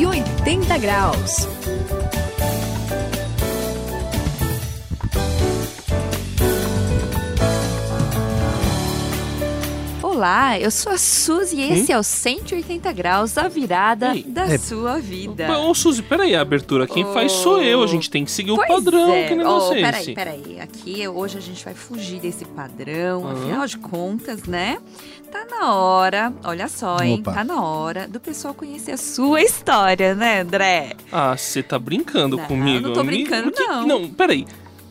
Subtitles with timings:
[0.00, 1.46] 180 graus.
[10.20, 14.52] Olá, eu sou a Suzy e esse é o 180 graus, a virada Ei, da
[14.52, 15.50] é- sua vida.
[15.60, 17.82] Ô, Suzy, peraí, a abertura quem faz sou eu.
[17.82, 19.14] A gente tem que seguir o Pois padrão.
[19.14, 19.28] é.
[19.28, 20.12] Que negócio oh, é peraí, esse?
[20.12, 20.60] peraí.
[20.60, 23.24] Aqui hoje a gente vai fugir desse padrão.
[23.24, 23.32] Aham.
[23.32, 24.76] Afinal de contas, né?
[25.32, 27.20] Tá na hora, olha só, hein?
[27.20, 27.32] Opa.
[27.32, 30.96] Tá na hora do pessoal conhecer a sua história, né, André?
[31.10, 32.88] Ah, você tá brincando Não, comigo?
[32.88, 33.86] não tô Me- brincando, o não.
[33.86, 34.44] Não, peraí.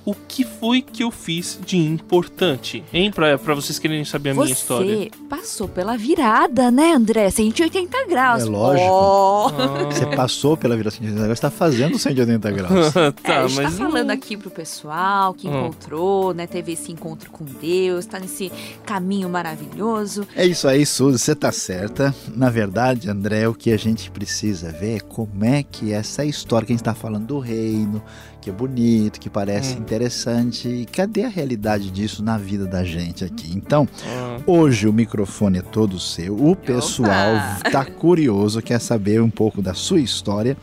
[0.06, 2.84] O que foi que eu fiz de importante?
[2.92, 3.12] Hein?
[3.12, 4.96] Pra, pra vocês quererem saber a minha história.
[4.96, 7.30] Você passou pela virada, né, André?
[7.30, 8.42] 180 graus.
[8.44, 8.90] É lógico.
[8.90, 9.48] Oh.
[9.50, 9.86] Ah.
[9.92, 12.96] Você passou pela vira 180 graus, está fazendo 180 graus.
[13.00, 15.60] É, tá, a gente mas tá falando aqui pro pessoal que Hum.
[15.68, 16.48] encontrou, né?
[16.48, 18.52] Teve esse encontro com Deus, tá nesse
[18.86, 20.28] caminho maravilhoso.
[20.36, 22.14] É isso aí, Suzy, você tá certa.
[22.36, 26.66] Na verdade, André, o que a gente precisa ver é como é que essa história
[26.66, 28.02] que a gente está falando do reino,
[28.42, 29.80] que é bonito, que parece Hum.
[29.80, 33.52] interessante, e cadê a realidade disso na vida da gente aqui?
[33.54, 36.36] Então, Ah, hoje o microfone é todo seu.
[36.36, 37.70] O pessoal Opa!
[37.70, 40.56] tá curioso, quer saber um pouco da sua história.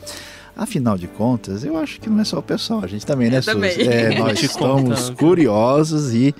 [0.58, 3.42] Afinal de contas, eu acho que não é só o pessoal, a gente também, né,
[3.42, 3.70] também.
[3.72, 3.88] Suzy?
[3.88, 6.34] É, nós estamos curiosos e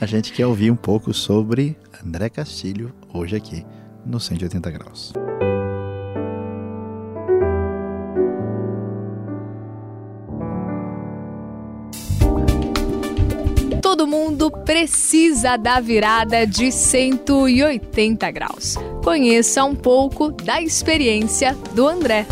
[0.00, 3.66] a gente quer ouvir um pouco sobre André Castilho hoje aqui
[4.06, 5.12] no 180 graus.
[14.78, 18.76] Precisa da virada de 180 graus.
[19.02, 22.24] Conheça um pouco da experiência do André.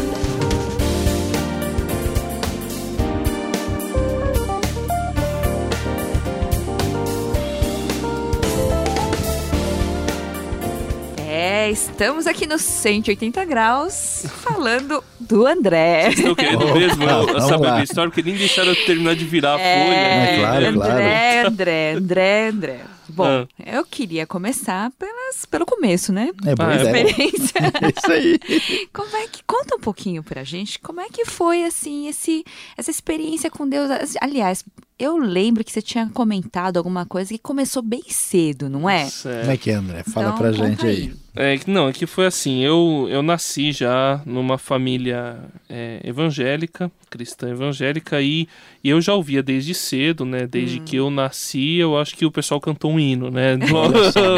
[11.18, 16.02] É, estamos aqui no 180 graus falando do André.
[16.02, 19.54] Vocês estão querendo mesmo eu saber da história, porque nem deixaram eu terminar de virar
[19.54, 19.66] a folha.
[19.66, 20.72] É, claro, né?
[20.72, 20.92] claro.
[20.92, 22.80] André, André, André, André.
[23.08, 23.46] Bom, Ah.
[23.64, 26.30] eu queria começar pelas, pelo começo, né?
[26.44, 27.06] É boa Ah, é ideia.
[27.06, 27.56] Experiência.
[27.82, 28.88] É isso aí.
[28.92, 30.78] Como é que conta um pouquinho pra gente?
[30.78, 32.44] Como é que foi assim esse
[32.76, 33.88] essa experiência com Deus?
[34.20, 34.64] Aliás,
[34.98, 39.04] eu lembro que você tinha comentado alguma coisa que começou bem cedo, não é?
[39.06, 39.40] Certo.
[39.40, 40.02] Como é que é, André?
[40.04, 41.14] Fala Então, pra gente aí.
[41.38, 45.38] É, que- não, é que foi assim, eu, eu nasci já numa família
[45.68, 48.48] é, evangélica, cristã evangélica, e,
[48.82, 52.30] e eu já ouvia desde cedo, né, desde que eu nasci, eu acho que o
[52.30, 53.56] pessoal cantou um hino, né,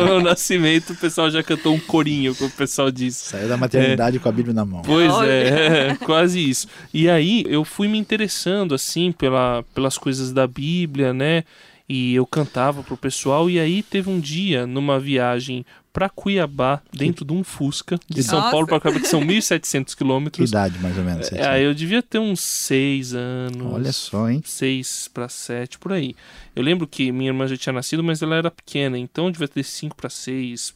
[0.06, 3.16] no nascimento o pessoal já cantou um corinho, como o pessoal diz.
[3.16, 4.82] Saiu da maternidade com a Bíblia na mão.
[4.82, 5.28] Pois Olha.
[5.28, 6.68] é, quase isso.
[6.92, 11.44] E aí eu fui me interessando assim pela, pelas coisas da Bíblia, né?
[11.88, 17.24] E eu cantava pro pessoal e aí teve um dia numa viagem para Cuiabá, dentro
[17.24, 18.50] de um Fusca, de São Nossa.
[18.50, 20.48] Paulo para Cuiabá, que são 1.700 Que quilômetros.
[20.50, 21.32] idade, mais ou menos?
[21.32, 23.72] É, aí eu devia ter uns seis anos.
[23.72, 24.42] Olha só, hein?
[24.44, 26.14] Seis para sete, por aí.
[26.54, 29.48] Eu lembro que minha irmã já tinha nascido, mas ela era pequena, então eu devia
[29.48, 30.74] ter cinco para seis.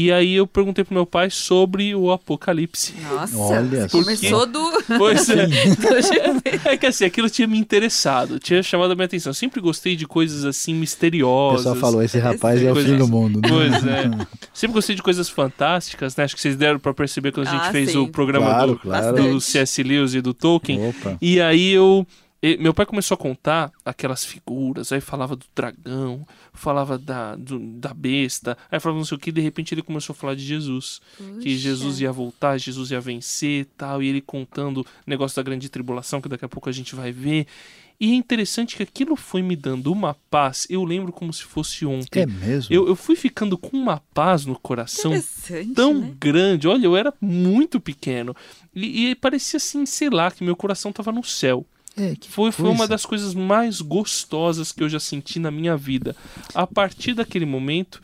[0.00, 2.94] E aí eu perguntei pro meu pai sobre o Apocalipse.
[3.10, 4.60] Nossa, Olha, começou do,
[4.96, 5.48] Pois é.
[6.64, 9.30] É que assim, aquilo tinha me interessado, tinha chamado a minha atenção.
[9.30, 11.62] Eu sempre gostei de coisas assim O misteriosas.
[11.62, 13.40] pessoal falou, esse rapaz é o Coisas- fim do mundo.
[13.40, 13.48] né?
[13.48, 14.26] Pois é.
[14.54, 16.22] Sempre gostei de coisas fantásticas, né?
[16.24, 17.98] Acho que vocês deram pra perceber quando a gente Ah, fez sim.
[17.98, 19.16] o programa Claro, do, claro.
[19.16, 19.40] do.
[19.40, 19.82] C.S.
[19.82, 20.90] Lewis e do Tolkien.
[20.90, 21.16] Opa.
[21.20, 22.06] E aí eu.
[22.42, 27.58] E- Meu pai começou a contar aquelas figuras, aí falava do dragão, falava da, do-
[27.58, 30.44] da besta, aí falava não sei o que, de repente ele começou a falar de
[30.44, 31.00] Jesus.
[31.40, 35.68] Que Jesus ia voltar, Jesus ia vencer tal, e ele contando o negócio da grande
[35.68, 37.46] tribulação, que daqui a pouco a gente vai ver.
[38.00, 41.84] E é interessante que aquilo foi me dando uma paz, eu lembro como se fosse
[41.84, 42.22] ontem.
[42.22, 42.72] É mesmo?
[42.72, 45.10] Eu, eu fui ficando com uma paz no coração
[45.74, 46.14] tão né?
[46.20, 46.68] grande.
[46.68, 48.36] Olha, eu era muito pequeno.
[48.72, 51.66] E, e parecia assim, sei lá, que meu coração tava no céu.
[51.98, 56.14] É, Foi, foi uma das coisas mais gostosas que eu já senti na minha vida.
[56.54, 58.00] A partir daquele momento,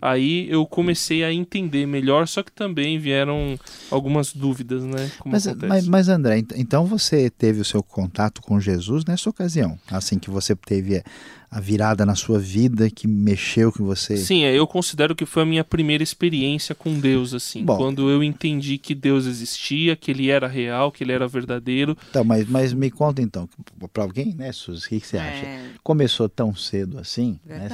[0.00, 3.58] aí eu comecei a entender melhor, só que também vieram
[3.90, 5.10] algumas dúvidas, né?
[5.24, 9.78] Mas, mas, mas, André, ent- então você teve o seu contato com Jesus nessa ocasião?
[9.90, 11.02] Assim que você teve
[11.50, 14.16] a virada na sua vida que mexeu com você?
[14.16, 17.64] Sim, é, eu considero que foi a minha primeira experiência com Deus, assim.
[17.64, 17.76] Bom.
[17.76, 21.96] Quando eu entendi que Deus existia, que ele era real, que ele era verdadeiro.
[22.10, 23.48] Então, mas, mas me conta então,
[23.92, 25.46] para alguém, né, Suzy, o que, que você acha?
[25.46, 27.68] É, Começou tão cedo assim, né?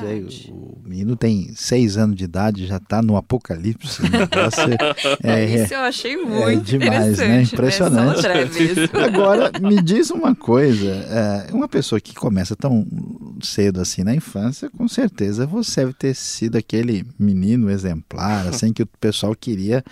[0.50, 4.02] O menino tem seis anos de idade, já está no apocalipse.
[4.02, 4.72] negócio
[5.22, 7.42] é, é- Isso eu achei muito demais, né?
[7.42, 8.26] interessante, Impressionante.
[8.96, 10.88] Agora, me diz uma coisa:
[11.48, 12.86] é, uma pessoa que começa tão
[13.46, 18.82] cedo assim na infância, com certeza você deve ter sido aquele menino exemplar, assim, que
[18.82, 19.84] o pessoal queria,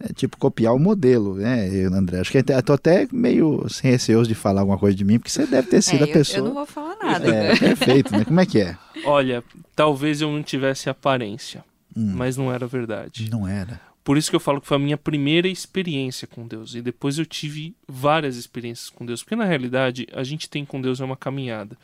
[0.00, 2.20] é, tipo, copiar o modelo, né, eu, André?
[2.20, 5.30] Acho que eu tô até meio assim, receoso de falar alguma coisa de mim, porque
[5.30, 6.38] você deve ter sido é, a pessoa.
[6.38, 7.28] Eu, eu não vou falar nada.
[7.28, 8.24] É, perfeito, né?
[8.24, 8.76] Como é que é?
[9.04, 9.42] Olha,
[9.74, 11.64] talvez eu não tivesse aparência,
[11.96, 12.12] Hum.
[12.16, 13.28] mas não era verdade.
[13.30, 13.91] Não era.
[14.04, 16.74] Por isso que eu falo que foi a minha primeira experiência com Deus.
[16.74, 19.22] E depois eu tive várias experiências com Deus.
[19.22, 21.76] Porque na realidade, a gente tem com Deus é uma caminhada.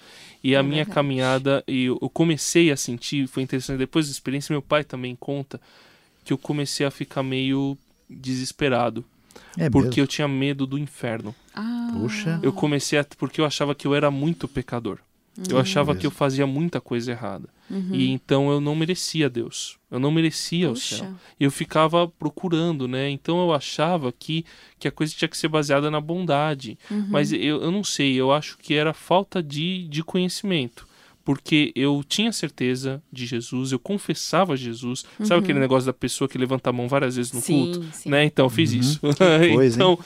[0.42, 0.94] E a É minha verdade.
[0.94, 5.60] caminhada, e eu comecei a sentir, foi interessante, depois da experiência, meu pai também conta
[6.24, 7.78] que eu comecei a ficar meio
[8.10, 9.04] desesperado.
[9.56, 10.02] É porque mesmo?
[10.02, 11.34] eu tinha medo do inferno.
[11.54, 12.40] Ah, Puxa.
[12.42, 13.04] Eu comecei a.
[13.16, 14.98] Porque eu achava que eu era muito pecador.
[15.48, 17.48] Eu achava que eu fazia muita coisa errada.
[17.70, 17.90] uhum.
[17.92, 19.78] E então eu não merecia Deus.
[19.90, 20.98] Eu não merecia o céu.
[20.98, 21.14] Puxa.
[21.38, 23.08] E eu ficava procurando, né?
[23.08, 24.44] Então eu achava que,
[24.78, 26.78] que a coisa tinha que ser baseada na bondade.
[26.90, 27.06] Uhum.
[27.08, 30.86] Mas eu, eu não sei, eu acho que era falta de, de conhecimento.
[31.28, 35.04] Porque eu tinha certeza de Jesus, eu confessava Jesus.
[35.22, 37.44] Sabe aquele negócio da pessoa que levanta a mão várias vezes no Uhum.
[37.44, 37.86] Sim, culto?
[37.92, 38.08] sim.
[38.08, 38.24] Né?
[38.24, 38.98] Então eu fiz isso.
[39.52, 39.98] coisa, então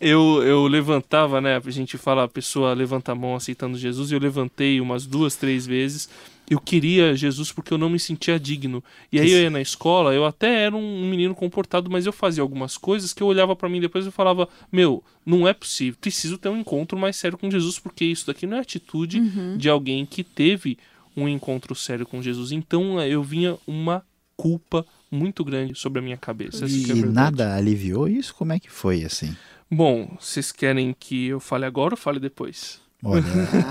[0.00, 1.62] eu, eu levantava, né?
[1.64, 5.36] A gente fala, a pessoa levanta a mão aceitando Jesus, e eu levantei umas duas,
[5.36, 6.08] três vezes.
[6.50, 8.84] Eu queria Jesus porque eu não me sentia digno.
[9.10, 12.42] E aí eu ia na escola, eu até era um menino comportado, mas eu fazia
[12.42, 16.36] algumas coisas que eu olhava pra mim depois e falava: Meu, não é possível, preciso
[16.36, 19.56] ter um encontro mais sério com Jesus, porque isso daqui não é atitude Uhum.
[19.56, 20.76] de alguém que teve
[21.16, 22.52] um encontro sério com Jesus.
[22.52, 24.04] Então eu vinha uma
[24.36, 26.64] culpa muito grande sobre a minha cabeça.
[26.64, 27.12] é E verdade.
[27.12, 28.34] nada aliviou isso?
[28.34, 29.34] Como é que foi assim?
[29.70, 32.80] Bom, vocês querem que eu fale agora ou fale depois?
[33.04, 33.22] Olha,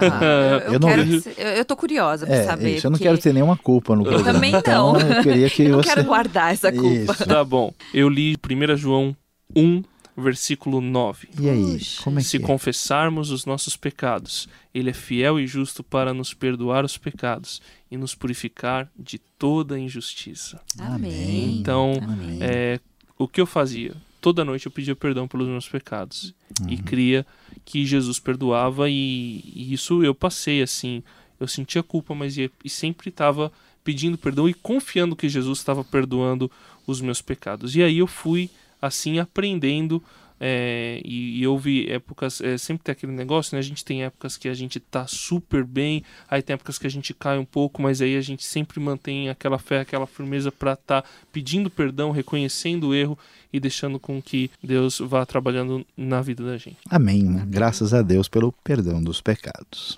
[0.02, 2.76] Ah, eu, eu Eu não- quero que eu, eu tô curiosa pra é, saber.
[2.76, 4.34] isso, eu não porque quero ter nenhuma culpa no programa.
[4.34, 5.00] também então, não.
[5.00, 5.90] eu queria que eu não você...
[5.90, 7.14] quero guardar essa culpa.
[7.14, 7.26] Isso.
[7.26, 7.74] Tá bom.
[7.94, 9.16] Eu li 1 João
[9.56, 9.84] 1,
[10.16, 11.28] versículo 9.
[11.40, 12.48] E aí, como é Se que é?
[12.48, 17.98] confessarmos os nossos pecados, Ele é fiel e justo para nos perdoar os pecados e
[17.98, 20.60] nos purificar de toda injustiça.
[20.80, 21.58] Amém.
[21.60, 22.38] Então, Amém.
[22.42, 22.80] é,
[23.18, 23.94] o que eu fazia?
[24.22, 26.34] Toda noite eu pedia perdão pelos meus pecados
[26.70, 27.26] e cria
[27.66, 31.04] que Jesus perdoava e, e isso eu passei assim.
[31.40, 33.52] Eu sentia culpa, mas ia, e sempre estava
[33.84, 36.50] pedindo perdão e confiando que Jesus estava perdoando
[36.88, 37.76] os meus pecados.
[37.76, 38.50] E aí eu fui
[38.82, 40.02] assim aprendendo
[40.46, 43.60] é, e, e houve épocas, é, sempre tem aquele negócio, né?
[43.60, 46.90] A gente tem épocas que a gente tá super bem, aí tem épocas que a
[46.90, 50.74] gente cai um pouco, mas aí a gente sempre mantém aquela fé, aquela firmeza para
[50.74, 53.18] estar pedindo perdão, reconhecendo o erro
[53.54, 56.78] e deixando com que Deus vá trabalhando na vida da gente.
[56.90, 57.24] Amém.
[57.24, 57.46] né?
[57.48, 59.98] Graças a Deus pelo perdão dos pecados.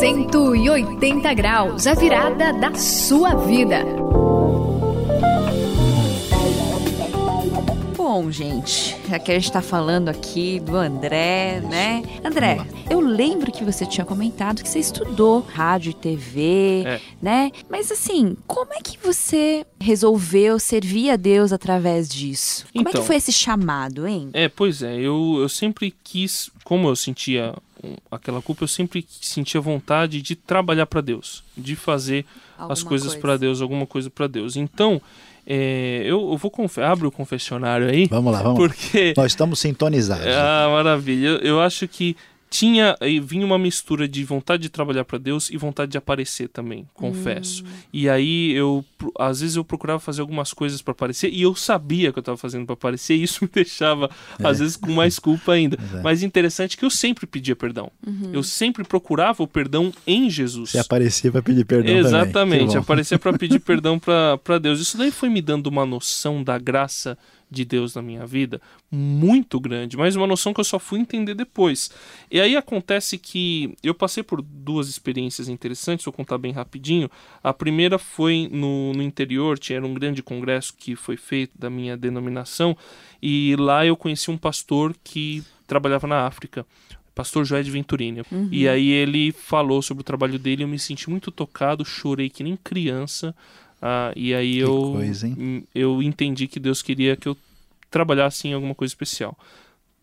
[0.00, 3.99] 180 graus, a virada da sua vida.
[8.20, 8.94] Bom, gente,
[9.24, 12.02] que a gente tá falando aqui do André, né?
[12.22, 12.58] André,
[12.90, 17.00] eu lembro que você tinha comentado que você estudou rádio e TV, É.
[17.22, 17.50] né?
[17.70, 22.66] Mas assim, como é que você resolveu servir a Deus através disso?
[22.74, 23.00] Como é Então.
[23.00, 24.28] que foi esse chamado, hein?
[24.34, 27.54] É, pois é, eu, eu sempre quis, como eu sentia
[28.10, 32.26] aquela culpa, eu sempre sentia vontade de trabalhar para Deus, de fazer
[32.58, 33.20] as Alguma coisas coisa.
[33.22, 34.56] para Deus, alguma coisa para Deus.
[34.56, 35.00] Então,
[35.46, 36.52] é, eu, eu vou
[36.82, 38.68] abre o confessionário aí, Vamos lá, vamos lá.
[38.68, 40.26] porque Nós estamos sintonizados.
[40.26, 41.28] ah, maravilha.
[41.28, 42.16] Eu, eu acho que
[42.50, 46.48] tinha e vinha uma mistura de vontade de trabalhar para Deus e vontade de aparecer
[46.48, 47.64] também, confesso.
[47.92, 48.84] E aí eu
[49.18, 52.36] às vezes eu procurava fazer algumas coisas para aparecer e eu sabia que eu estava
[52.36, 54.10] fazendo para aparecer e isso me deixava
[54.42, 55.78] às vezes com mais culpa ainda.
[55.80, 56.02] Exato.
[56.02, 57.90] Mas interessante que eu sempre pedia perdão.
[58.32, 60.70] Eu sempre procurava o perdão em Jesus.
[60.70, 61.96] Você aparecia para pedir perdão.
[61.96, 64.80] Exatamente, aparecia para pedir perdão para Deus.
[64.80, 67.16] Isso daí foi me dando uma noção da graça
[67.50, 71.34] de Deus na minha vida muito grande, mas uma noção que eu só fui entender
[71.34, 71.90] depois.
[72.30, 77.10] E aí acontece que eu passei por duas experiências interessantes, vou contar bem rapidinho.
[77.42, 81.96] A primeira foi no, no interior, tinha um grande congresso que foi feito da minha
[81.96, 82.76] denominação,
[83.22, 86.66] e lá eu conheci um pastor que trabalhava na África.
[87.14, 88.22] Pastor Joé de Venturini.
[88.50, 92.42] E aí ele falou sobre o trabalho dele, eu me senti muito tocado, chorei que
[92.42, 93.34] nem criança.
[93.80, 95.36] Ah, e aí Que eu, coisa, hein?
[95.38, 97.36] hum, eu entendi que Deus queria que eu
[97.90, 99.36] trabalhasse em alguma coisa especial.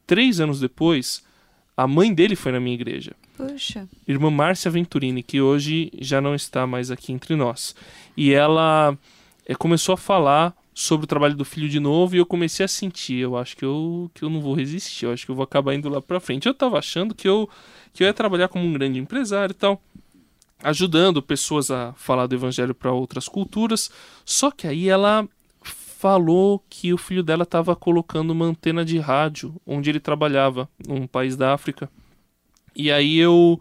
[0.05, 1.24] Três anos depois,
[1.75, 3.13] a mãe dele foi na minha igreja.
[3.36, 3.88] Puxa.
[4.07, 7.75] Irmã Márcia Venturini, que hoje já não está mais aqui entre nós.
[8.15, 8.98] E ela
[9.46, 12.67] eh, começou a falar sobre o trabalho do filho de novo e eu comecei a
[12.67, 15.43] sentir, eu acho que eu, que eu não vou resistir, eu acho que eu vou
[15.43, 16.48] acabar indo lá pra frente.
[16.48, 17.50] Eu tava achando que eu,
[17.93, 19.81] que eu ia trabalhar como um grande empresário e tal,
[20.61, 23.89] ajudando pessoas a falar do evangelho para outras culturas,
[24.25, 25.27] só que aí ela
[25.97, 31.07] falou que o filho dela estava colocando uma antena de rádio onde ele trabalhava, num
[31.07, 31.89] país da África.
[32.75, 33.59] E aí eu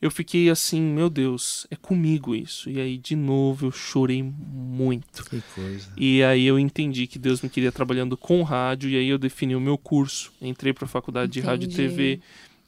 [0.00, 2.70] eu fiquei assim, meu Deus, é comigo isso.
[2.70, 5.24] E aí de novo eu chorei muito.
[5.24, 5.92] Que coisa.
[5.96, 9.54] E aí eu entendi que Deus me queria trabalhando com rádio e aí eu defini
[9.54, 11.88] o meu curso, entrei para a faculdade de rádio e Entendi.
[11.88, 12.20] TV.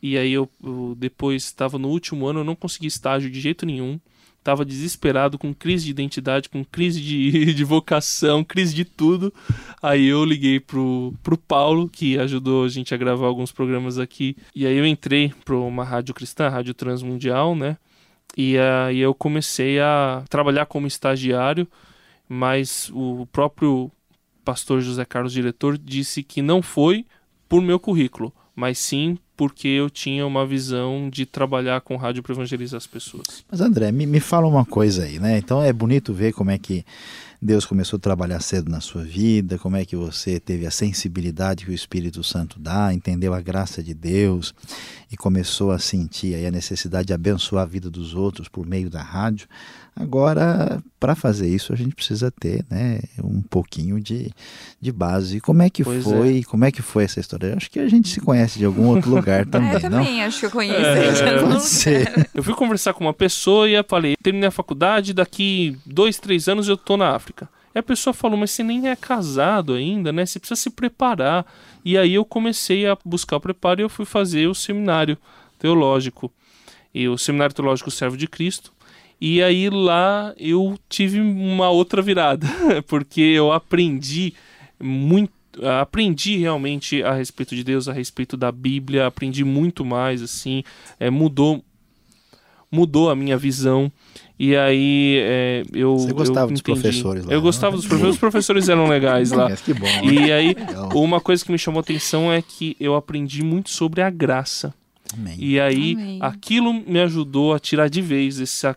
[0.02, 3.66] E aí eu, eu depois estava no último ano, eu não consegui estágio de jeito
[3.66, 3.98] nenhum.
[4.42, 9.32] Tava desesperado, com crise de identidade, com crise de, de vocação, crise de tudo.
[9.82, 14.36] Aí eu liguei pro, pro Paulo, que ajudou a gente a gravar alguns programas aqui.
[14.54, 17.76] E aí eu entrei para uma rádio cristã, Rádio Transmundial, né?
[18.36, 21.66] E aí eu comecei a trabalhar como estagiário,
[22.28, 23.90] mas o próprio
[24.44, 27.04] pastor José Carlos, diretor, disse que não foi
[27.48, 32.34] por meu currículo, mas sim porque eu tinha uma visão de trabalhar com rádio para
[32.34, 33.44] evangelizar as pessoas.
[33.48, 35.38] Mas André, me, me fala uma coisa aí, né?
[35.38, 36.84] Então é bonito ver como é que
[37.40, 41.64] Deus começou a trabalhar cedo na sua vida, como é que você teve a sensibilidade
[41.64, 44.52] que o Espírito Santo dá, entendeu a graça de Deus
[45.10, 48.90] e começou a sentir aí a necessidade de abençoar a vida dos outros por meio
[48.90, 49.46] da rádio.
[49.94, 54.30] Agora, para fazer isso, a gente precisa ter né, um pouquinho de,
[54.80, 55.40] de base.
[55.40, 56.44] Como é que Pois foi?
[56.44, 57.48] Como é que foi essa história?
[57.48, 59.90] Eu acho que a gente se conhece de algum outro lugar também, É, eu não?
[59.90, 60.80] também acho que eu conheço.
[60.80, 62.28] É, Pode ser.
[62.34, 66.48] Eu fui conversar com uma pessoa e eu falei: terminei a faculdade, daqui dois, três
[66.48, 67.48] anos eu tô na África.
[67.74, 70.24] E a pessoa falou: mas você nem é casado ainda, né?
[70.26, 71.46] Você precisa se preparar.
[71.84, 75.16] E aí eu comecei a buscar o preparo e eu fui fazer o seminário
[75.58, 76.32] teológico.
[76.94, 78.72] E o Seminário Teológico Servo de Cristo.
[79.20, 82.46] E aí lá eu tive uma outra virada,
[82.88, 84.32] porque eu aprendi
[84.80, 85.32] muito
[85.80, 90.62] aprendi realmente a respeito de Deus, a respeito da Bíblia, aprendi muito mais assim,
[91.00, 91.62] é, mudou
[92.70, 93.90] mudou a minha visão
[94.38, 96.80] e aí é, eu Você gostava eu dos entendi.
[96.80, 97.42] professores lá, Eu não?
[97.42, 99.48] gostava dos professores, os professores eram legais lá.
[99.48, 99.86] Mas que bom.
[99.86, 100.04] né?
[100.04, 100.90] E aí Legal.
[100.94, 104.72] uma coisa que me chamou atenção é que eu aprendi muito sobre a graça.
[105.12, 105.34] Amém.
[105.38, 106.18] E aí Amém.
[106.20, 108.76] aquilo me ajudou a tirar de vez essa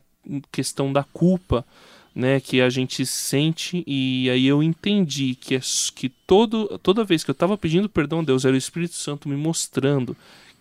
[0.52, 1.66] questão da culpa,
[2.14, 5.62] né, que a gente sente e aí eu entendi que é
[5.96, 9.30] que todo toda vez que eu estava pedindo perdão a Deus era o Espírito Santo
[9.30, 10.16] me mostrando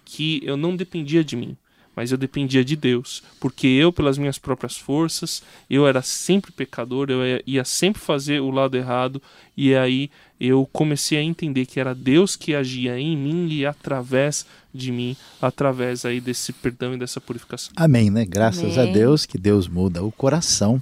[0.05, 1.57] que eu não dependia de mim,
[1.95, 7.11] mas eu dependia de Deus, porque eu pelas minhas próprias forças, eu era sempre pecador,
[7.11, 9.21] eu ia- ia sempre fazer o lado errado
[9.57, 10.09] e aí
[10.41, 15.17] eu comecei a entender que era Deus que agia em mim e através de mim,
[15.43, 17.73] através aí desse perdão e dessa purificação.
[17.77, 18.25] Amém, né?
[18.25, 18.93] Graças a Amém.
[18.95, 20.81] Deus que Deus muda o coração,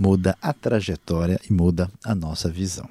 [0.00, 2.88] muda a trajetória e muda a nossa visão.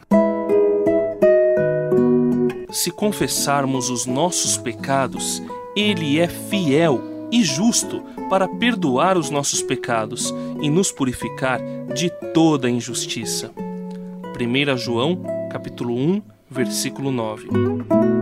[2.71, 5.41] Se confessarmos os nossos pecados,
[5.75, 11.59] Ele é fiel e justo para perdoar os nossos pecados e nos purificar
[11.95, 13.51] de toda injustiça.
[13.57, 18.18] 1 João, capítulo 1, versículo 9.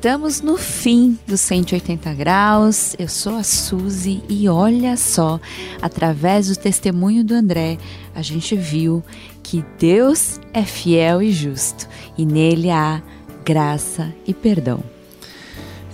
[0.00, 2.96] Estamos no fim dos 180 graus.
[2.98, 5.38] Eu sou a Suzy e olha só,
[5.82, 7.76] através do testemunho do André,
[8.14, 9.04] a gente viu
[9.42, 13.02] que Deus é fiel e justo e nele há
[13.44, 14.82] graça e perdão.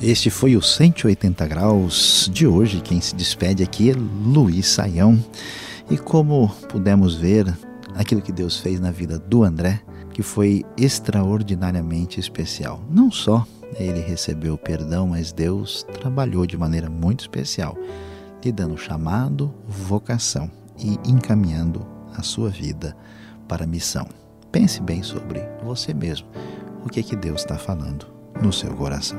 [0.00, 2.80] Este foi o 180 graus de hoje.
[2.80, 5.18] Quem se despede aqui é Luiz Saião.
[5.90, 7.52] E como pudemos ver,
[7.96, 9.82] aquilo que Deus fez na vida do André,
[10.16, 12.80] que foi extraordinariamente especial.
[12.88, 13.46] Não só
[13.78, 17.76] ele recebeu perdão, mas Deus trabalhou de maneira muito especial,
[18.42, 22.96] lhe dando chamado, vocação e encaminhando a sua vida
[23.46, 24.08] para a missão.
[24.50, 26.28] Pense bem sobre você mesmo.
[26.82, 28.06] O que é que Deus está falando
[28.40, 29.18] no seu coração?